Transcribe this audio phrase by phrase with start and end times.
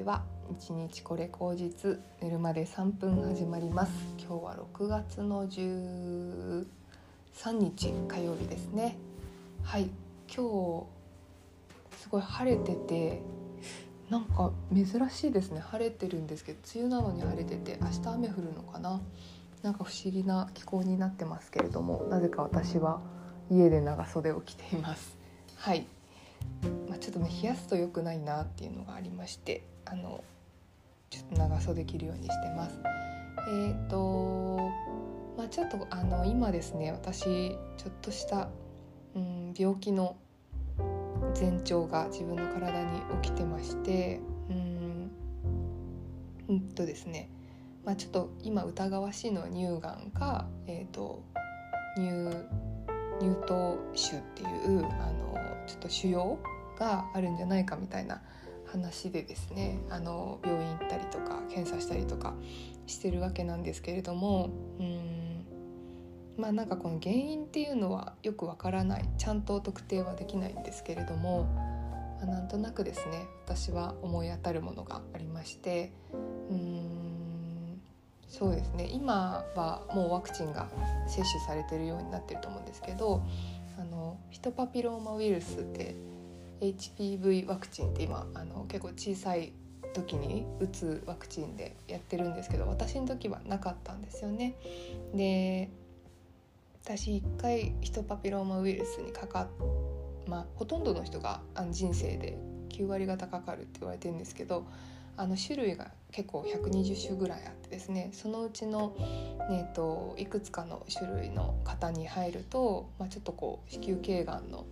[0.00, 3.92] ちは一日これ口実寝るまで3分始まります。
[4.18, 6.64] 今日は6月の13
[7.52, 8.96] 日火曜日ですね。
[9.62, 9.90] はい
[10.34, 10.86] 今
[11.90, 13.20] 日すごい晴れてて
[14.08, 15.60] なんか珍しいですね。
[15.60, 19.02] 晴れてるんですけど梅雨なのに晴れてて明日雨降るのかな？
[19.60, 23.02] なんか不思議な気候になってますけれどもなぜか私は
[23.50, 25.18] 家で長袖を着ています。
[25.56, 25.86] はい。
[26.88, 30.22] まあ、ちょっとね冷やすと良くないなっていうのがありましてあの
[31.08, 32.78] ちょっと長袖着るようにしてます。
[33.48, 34.58] えーと
[35.36, 38.50] まあ、ちょっとあの今ですね私ちょっとした、
[39.14, 40.16] うん、病気の
[41.38, 44.20] 前兆が自分の体に起きてまして
[44.50, 45.10] うん
[46.48, 47.30] うんとですね、
[47.84, 51.22] まあ、ちょっと今疑わしいのは乳がんか、えーと、
[51.96, 52.10] 乳
[53.20, 55.30] 乳頭腫っていうあの
[55.70, 56.36] ちょっと腫瘍
[56.78, 58.20] があるんじゃないかみたいな
[58.66, 62.34] 話でですねあの病院行ったりとか検査したりとか
[62.86, 65.44] してるわけなんですけれどもうん
[66.36, 71.44] まあなんかこの原因っていうのはよくわからないちゃんと特定はできないんですけれども、
[72.18, 75.92] まあ、なんとなくですね私は思い当たるものがありまして
[76.50, 77.80] うん
[78.28, 80.68] そうですね今はもうワクチンが
[81.06, 83.22] 接種されてるようになってると思うんですけど
[84.30, 85.94] ヒトパピローマウイルスって
[86.60, 89.52] HPV ワクチンって今あの結構小さい
[89.94, 94.54] 時に打つワクチンでやってるんですけど私の時はなかったんですよね。
[95.14, 95.70] で
[96.84, 99.48] 私一回ヒトパピローマウイルスにかかっ
[100.26, 102.38] まあほとんどの人があの人生で
[102.70, 104.66] 9割方かかるって言われてるんですけど
[105.20, 108.96] あの種類が結構120種ぐらいあってですねそのうちの、
[109.50, 114.64] ね、といくつかの種類の方に入ると、まあ、ちょっとこう子宮頸がんの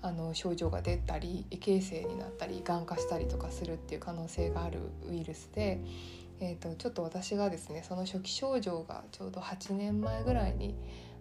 [0.00, 5.78] あの症状が出たり異形成になったりがん化したりとかするっていう可能性があるウイルスで、
[6.40, 10.74] えーと、ちょっと私がですねその初期症状がちょうど8年前ぐらいに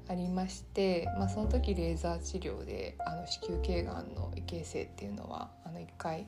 [0.07, 6.25] ありまして、まあ、その時レーザー治療であの子宮頸がんの異形成っていうのはあの1回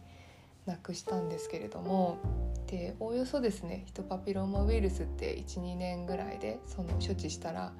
[0.71, 2.17] なくしたんですけれども
[2.67, 7.73] でおおよそですねヒトパピローマウイルスって12年ぐらいでその処置したら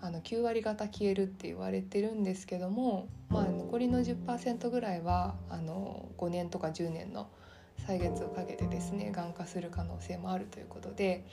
[0.00, 7.28] あの9割方消えるって言われてるんですけども、まあ、残りの10%ぐらいはあの5年とか10年の
[7.86, 11.24] 歳月をかけてですねがん化する可能性もあるということで、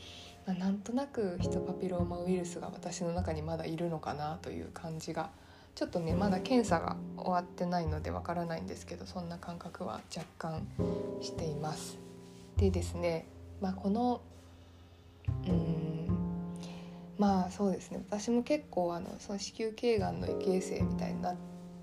[0.46, 5.32] まあ、なんとなくヒトパピローマウイルスが私の中にまだいるのかなという感じが
[5.80, 10.68] ちょっとねまだ検査が終わってないのでわからないんですけどそんな感覚は若干
[11.22, 11.98] しています。
[12.58, 13.26] でですね、
[13.62, 14.20] まあ、この
[15.48, 16.10] うん
[17.18, 21.36] まあそうですね私も結構あのその子宮頸がんの異形成みたいになっ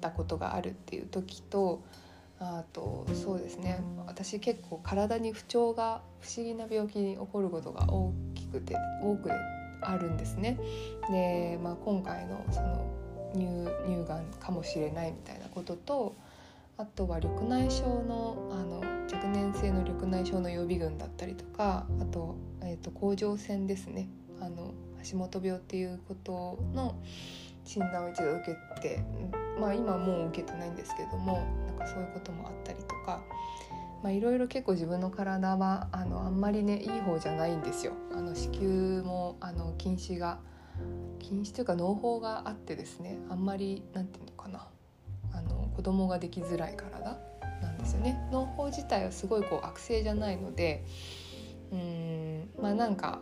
[0.03, 1.81] たことがあるっていう時と
[2.39, 9.31] あとそうですね私結構体に不調が不思議な病気に起こることが大きくて多く
[9.81, 10.59] あるんですね。
[11.11, 12.96] で、まあ、今回のその
[13.37, 16.15] 乳乳がんかもしれないみたいなことと
[16.79, 18.81] あとは緑内障のあの
[19.13, 24.09] 若年性の緑内障の予備軍だったりとかあと,、えーと、甲状腺ですね
[24.41, 24.75] あの
[25.11, 26.97] 橋本病っていうことの
[27.65, 29.03] 診断を一度受けて
[29.59, 33.23] まあ今もう受けてないんですけどもなんかそういうこともあったりとか。
[34.03, 37.93] まあ、いろいろ結構自分の体はあのあんまりねいい方じゃないんですよ。
[38.13, 40.39] あの子宮もあの禁止が
[41.19, 44.69] 禁止というか農法があってですねあんまりなんていうのかな
[45.32, 47.19] あの子供ができづらい体
[47.62, 48.19] なんですよね。
[48.31, 50.84] 農法自体はすごいこう悪性じゃないので
[51.72, 53.20] うんまあなんか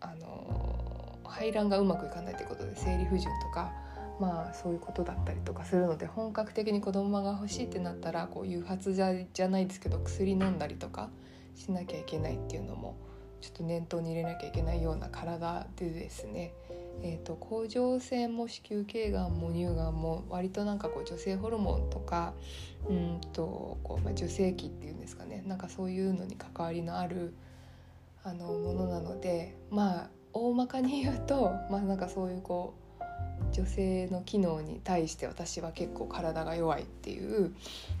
[0.00, 3.72] あの排卵がうまくいかないということで生理不順とか
[4.20, 11.10] まあそういうことだったりとかするので本格的に子供が欲しいってなったらこう誘発じゃじゃないですけど薬飲んだりとか
[11.54, 12.96] しなきゃいけないっていうのも
[13.46, 16.52] ちょっと念頭に入れなきゃいけないような体でですね、
[17.00, 22.34] えーと、甲状腺も子宮頸がんも乳がんも割となんかこう女性ホルモンとか
[22.88, 27.34] うんとこう、まあ、受精期っていうんですかねなんかそういうのに関わりのある
[28.24, 33.06] あのものなのでまあ大まかに言うとまあなんかそういうこう
[33.52, 37.54] 女性の機能に対して私は結構体が弱いっていう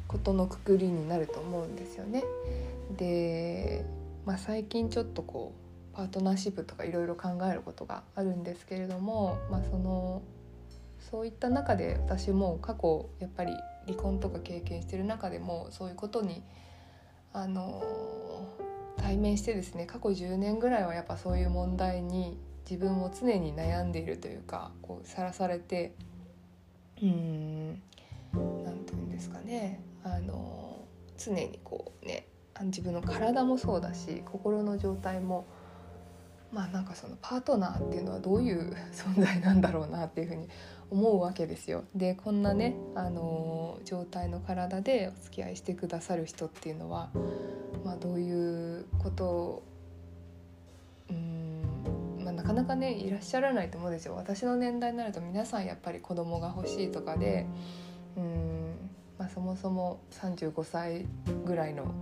[0.08, 2.24] ことのくくりになると思うんですよね。
[2.96, 3.84] で、
[4.26, 5.54] まあ、最近ちょっとこ
[5.92, 10.20] うパートナーシップとかいろいろ考えることがあるんですけれども、まあ、その
[11.10, 13.52] そういった中で私も過去やっぱり
[13.86, 16.42] 離婚とか経験してる中でもそういうことに
[17.32, 17.82] あの
[18.96, 22.36] 対面してですね過去10年ぐらいはやっぱそういう問題に
[22.68, 24.72] 自分も常に悩んでいるというか
[25.04, 25.94] さらされて
[27.00, 27.80] うん
[28.34, 30.84] 何て言うんですかねあの
[31.16, 32.26] 常にこうね
[32.64, 35.46] 自分の体もそうだし心の状態も
[36.52, 40.48] まあなんかそのパートナーっていうのはどういう存在なんだろうなっていうふうに
[40.90, 41.84] 思うわけですよ。
[41.94, 47.10] でこんなね、あの状態の体でお付き合いしてくださる人っていうのは、
[47.84, 49.62] まあ、どういうことを
[51.10, 54.14] うん、ま、なかなかねいらっしゃらないと思うんですよ。
[54.14, 57.46] 私の年代になると皆さんやっぱり子供が欲しいとかで
[58.16, 58.76] うん、
[59.18, 61.06] まあ、そもそも35歳
[61.44, 61.92] ぐらいの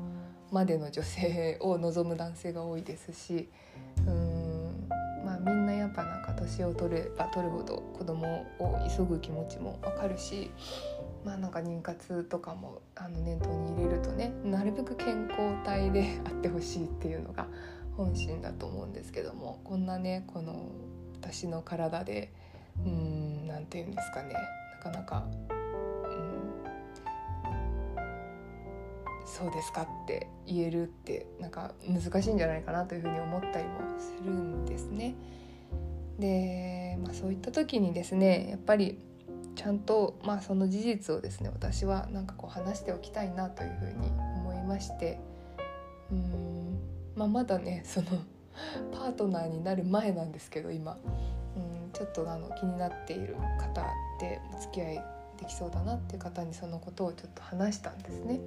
[0.54, 3.48] までの女性を望む男性が多いですし
[4.06, 4.88] うん
[5.24, 10.52] まあみんなやっぱなんか年を取れば取るほど子供を急ぐ気持ちもわかるし
[11.24, 17.48] まあなんか妊活とかもあの念頭に入れるとねなるべく健康体であってほしいっていうのが
[17.96, 20.70] 本心だと思うんですけどもこんなねこの
[21.20, 22.32] 私の体で
[22.84, 24.34] うん何て言うんですかね
[24.84, 25.26] なかなか
[29.24, 35.14] そうですかって言えるってなんか難しいんじゃないかなというふうに思ったりもするんですね。
[36.18, 38.98] で、まあ、そういった時にですねやっぱり
[39.56, 45.18] ちゃんと、まあ、その事実をですね私はなんかこう話しておきたいなというふうに思いまして
[46.10, 46.78] うん、
[47.16, 48.06] まあ、まだねその
[48.92, 50.98] パートナーになる前なんですけど今
[51.56, 53.82] うんちょっとあの気になっている方
[54.20, 54.94] でお付き合い
[55.38, 58.40] できそうだなっていう方にそのことをちょっと話したんですね。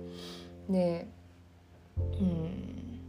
[0.70, 1.08] で
[2.20, 3.00] うん。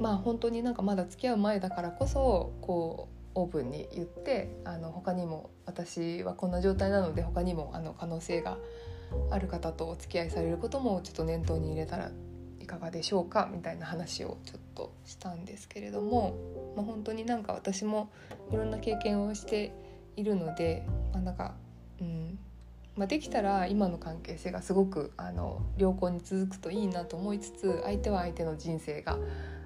[0.00, 8.58] まあ本当になんかまだ付き合う前だからこそこうオープンに言ってあの他にも私はこんな状態なので他にもあの可能性が
[9.30, 12.10] ある方とお付き合いされることもちょっと念頭に入れたら
[12.60, 16.34] いかがでしょうかみたいな話をちょっとしたんですけれども、
[16.76, 18.10] まあ、本当になんか私も
[18.50, 19.72] いろんな経験をして
[20.16, 21.54] いるので、まあ、なんか、
[22.00, 22.38] うん、
[22.96, 29.18] まあ、できたら今の関係性がすごくあの良好に続くといいなと思いつつ相手は相手の人生が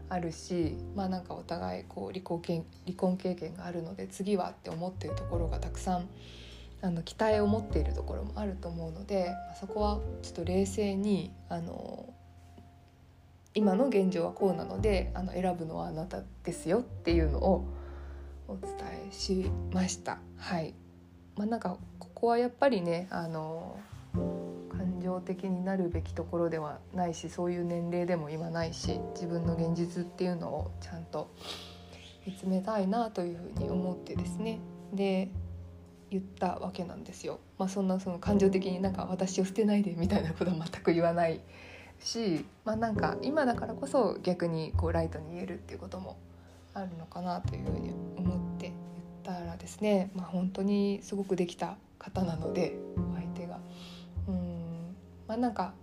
[0.09, 2.41] あるしまあなんかお互いこう離婚
[2.87, 6.09] 離婚経験があるので次はって思ってるところがたくさん
[6.81, 12.07] あの期待を持っているところもあると思うので、ま、そこはちょっと冷静にあの
[13.55, 17.65] 今の現状はこうなのであの選ぶのはあなたですよっていうのを
[18.47, 18.75] お伝
[19.11, 20.19] えしました。
[20.37, 20.75] はい
[21.37, 21.77] まあ、なんか
[22.21, 23.79] こはやっぱりねあの
[24.71, 31.31] 感情的になるべきところではないしそういう年齢でも今ないし自分の現実っていうのをちゃんと
[32.27, 34.59] 見つめたいなというふうに思ってですね
[34.93, 35.29] で
[36.11, 37.39] 言ったわけなんですよ。
[37.59, 41.41] まあ、そんなその感情的になんか私を捨てないでみたいなことは全く言わない
[42.01, 46.17] し、まあ、なんか今だからこそ逆にこうライトに言えるっていうことも
[46.73, 48.48] あるのかなというふうに思って
[49.29, 52.79] たらですね、まあ、本当にすごくできた方なので
[53.15, 53.59] 相手が。
[54.27, 54.97] うん
[55.27, 55.75] まあなんか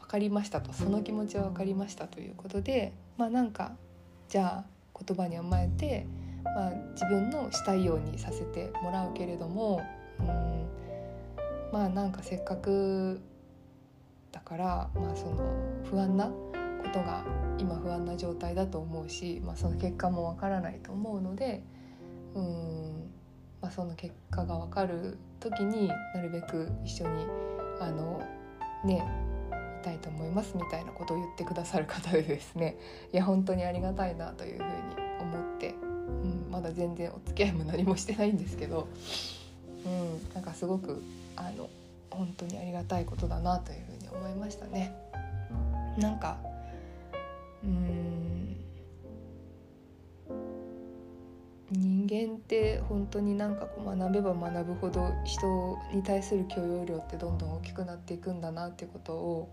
[0.00, 0.74] 分かりましたと。
[0.74, 3.72] その気持ちは分かりましたということでまあなんか
[4.28, 6.06] じゃあ言葉に甘えて、
[6.44, 9.80] まあ、自分のしたいようにさせてもらうけれども
[10.18, 10.68] うん
[11.72, 13.20] まあなんかせっかく
[14.30, 15.38] だから、まあ、その
[15.88, 16.32] 不安なこ
[16.92, 17.24] とが
[17.58, 21.62] 今不安な状態だと思うし、まあ、その結果もわからないと思うので
[22.34, 23.10] うん、
[23.60, 27.26] まあ、その結果が分かる時になるべく一緒に
[27.80, 28.22] あの
[28.84, 29.04] ね
[29.80, 32.76] いたいと思いますみたいなことを言ってくださる方でですね。
[33.12, 34.70] いや本当にありがたいなというふうに
[35.20, 38.88] 思って、うん、まだ全然お付き合いも何もしてないんですけど、
[39.86, 41.02] うん、なんかすごく
[41.36, 41.68] あの
[42.10, 44.94] 本当にありがたいことだなというふうに思いましたね。
[45.96, 46.38] なんか
[47.64, 48.09] うん。
[51.70, 59.48] 人間って本当になんかこう学べば学ぶほど人に対する許容量ってどんどん大きくなっていくんだなっていうことを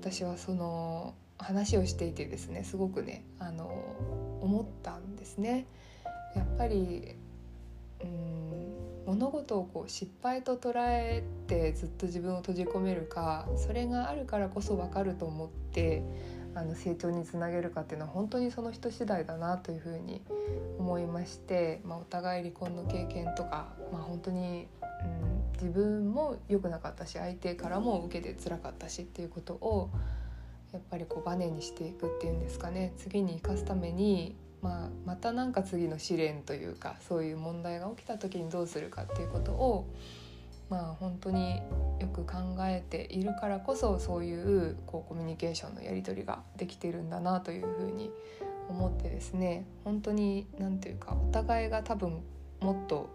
[0.00, 3.70] 私はその話をしていてですねすごくねあの
[4.42, 5.66] 思ったんですね。
[6.36, 7.16] やっぱり
[8.02, 8.60] うん
[9.06, 16.02] 物事をこう失敗と捉えてずっと自分を閉じ込めるかそれがあるからこそ分かると思って
[16.54, 20.22] あの成長につなげるかっていうのは本当にその人次第だなというふうに
[20.78, 29.90] 思いまして、まあ、お互い離婚の経験とか、まあ、本当に、うん、自分も良くなかったし相手からも受けて辛かったしっていうことを
[30.72, 32.92] やっぱりこうバネにしていくっていうんですかね。
[32.96, 39.86] 次に生かすために、まあ、また何か次の試練というかそういう問題が起きた時にどうするかっていうことを
[40.70, 41.60] まあ本当に
[41.98, 48.10] よく考えているからこそそういうこうコミュニケーションのやり取りができてるんだなというふうに
[48.68, 52.22] 思ってですね本当に何ていうかお互いが多分
[52.60, 53.10] もっと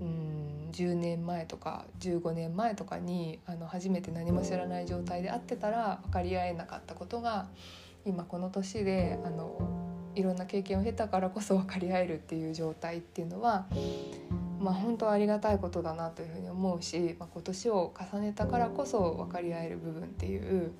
[0.00, 7.48] うん10年前とか15年前とかにあの初めて何も知らない状態で会ってたら分かり合えなかったことが
[8.04, 13.66] 今この年であのいろんな経験を経たからこそ分かり合えるっていう状態っていうのは、
[14.64, 20.72] まあ、本当ありがたいことだなというふうに思うし、まあ、今年を重ねたからこそ分かり合える部分っていう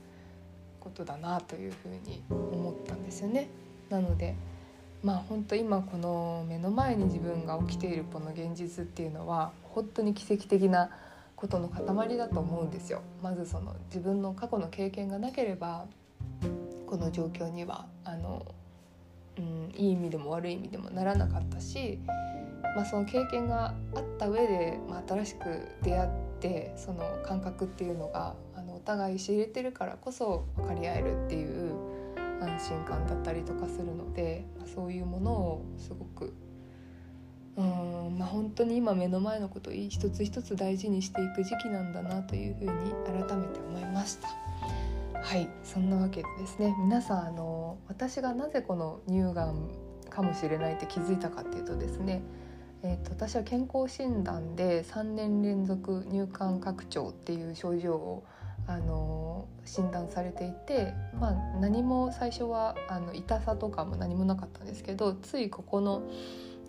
[0.80, 3.48] ことだなというふうに思ったんですよね。
[3.90, 4.34] なので
[5.02, 10.88] まあ本当今この目の前に自分が起きているこの現実っていうのは本当に奇跡的な
[11.36, 13.02] ことの塊だと思うんですよ。
[13.22, 15.84] まずその自分の過去の経験がなければ
[16.86, 18.46] この状況にはあの、
[19.38, 21.98] うん、いい意味でも悪い意味でもならなかったし、
[22.76, 26.10] まあ、その経験があった上で、まあ、新しく出会っ
[26.40, 31.74] てその感覚っていうのがあのお互い知れてるからこそ分かり合えるっていう
[32.40, 36.34] 安心感だったりとかするので、まあ、そういうものをすごく
[37.56, 44.43] うんまあ本当に今目の前のことを一つ一つ大事にしていく時期なんだなというふうに改めて思いました。
[45.24, 45.48] はい。
[45.62, 46.74] そんなわけでですね。
[46.78, 49.70] 皆さんあの私がなぜこの乳がん
[50.10, 52.22] かもしれないって気づいたかっていうとですね
[52.86, 58.24] えーと、私は健康診断で3年連続乳管拡張っていう症状を
[58.66, 66.02] あの診断されていて、まあ、何も最初はあの痛さとかも何もなかったんですけどついここの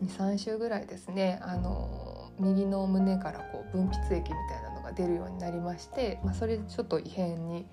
[0.05, 7.65] 23週ぐらいですねあの右の胸からこう分泌液みたいなのが出るようになりまして、まあ、それでちょっと異変に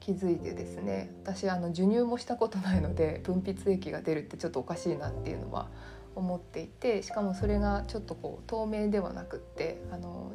[0.00, 5.68] 気づいてですね私あの授乳もしたことないので分泌液が出るってちょっとおかしいなっていうのは
[6.14, 10.32] 思っていてしかもそれがちょっとこう透明ではなくってあの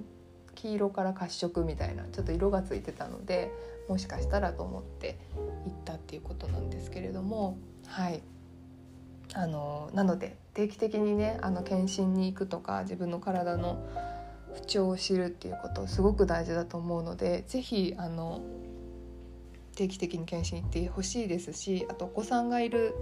[0.55, 3.51] 黄色から褐色みたいなちょっと色がついてたので
[3.89, 5.17] もしかしたらと思って
[5.65, 8.21] 行ったっていうことなんですけれどもはい。
[9.33, 13.81] あのなので定期的にねあの検診に行くとか自分の体の
[14.53, 18.41] 不調を知るっていうことすごく大事だと思うので是非あの
[19.75, 22.95] 定期的に検診行ってほしいですしあとお子さんがいる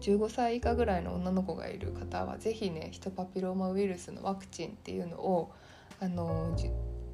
[0.00, 5.52] 15歳以下ぐらいの女の子がいる方は是非ねヒトパピローマウイルスのワクチンっていうのを
[6.00, 6.56] あの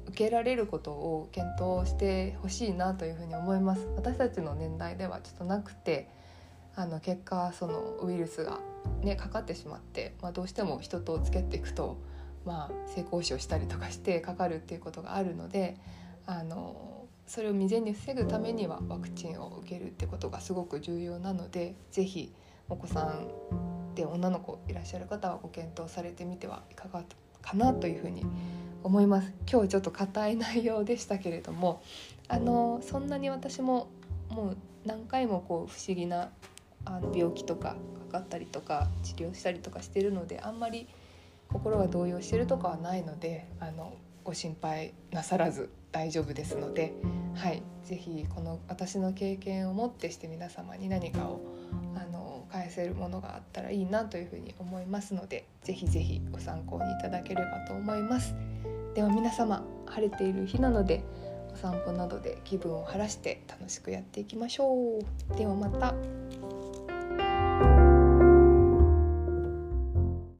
[0.07, 3.85] 受けられることを検討してほしいなというふうに思います。
[3.97, 6.07] 私たちの年代ではちょっとなくて
[6.75, 8.59] あの結果そのウイルスが
[9.01, 11.97] ねかかってしまって、まあ、どうしても人とつけていくと、
[12.45, 15.75] まあ、性交渉したりとかしてかかるっていうことがあるので
[16.25, 16.96] あの
[17.27, 22.33] それを未然に防ぐためにはワクチンを受けるってことがすごく重要なので是非
[22.69, 27.03] お子さんで女の子いらっしゃる方はご検討されてみてはいかが
[27.41, 28.25] かなというふうに
[28.83, 29.33] 思います。
[29.51, 31.81] 今日ちょっと硬い内容でしたけれども
[32.27, 33.89] あのそんなに私も
[34.29, 36.29] もう何回もこう不思議な
[36.85, 37.75] あの病気とか
[38.11, 40.87] かかったりとか治療したりとかしてるのであんまり
[41.49, 43.93] 心が動揺してるとかはないのであの
[44.23, 46.93] ご心配なさらず大丈夫ですので、
[47.37, 51.39] はい、是非この私の経験をもってして皆様に何かを
[51.95, 58.33] あの返せるものがあったらいいなというふうに思いますので是非是非ご参考にいただければと思います。
[58.95, 61.03] では皆様晴れている日なので
[61.53, 65.35] お散歩などで気分を晴らして楽しくやっていきましょう。
[65.37, 65.93] ではまた。